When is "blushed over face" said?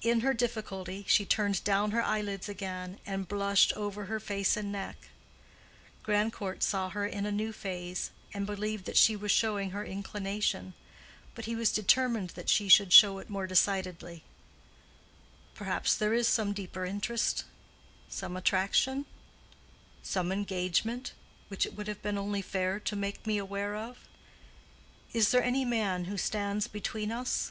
3.26-4.56